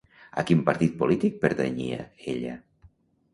[0.41, 2.01] A quin partit polític pertanyia,
[2.35, 2.57] ella?